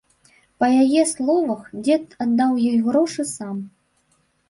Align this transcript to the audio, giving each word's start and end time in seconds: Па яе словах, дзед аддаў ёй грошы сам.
Па 0.63 0.69
яе 0.85 1.03
словах, 1.11 1.61
дзед 1.83 2.19
аддаў 2.27 2.51
ёй 2.71 2.83
грошы 2.91 3.31
сам. 3.37 3.57